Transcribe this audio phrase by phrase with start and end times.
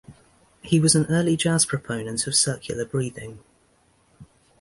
[0.63, 3.37] He was an early jazz proponent of circular breathing.